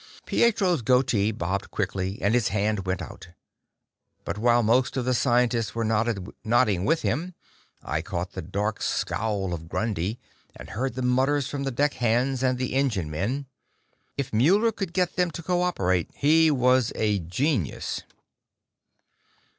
[0.25, 3.27] Pietro's goatee bobbed quickly, and his hand went out.
[4.25, 7.35] But while most of the scientists were nodding with him,
[7.83, 10.19] I caught the dark scowl of Grundy,
[10.55, 13.45] and heard the mutters from the deckhands and the engine men.
[14.17, 18.01] If Muller could get them to cooperate, he was a genius.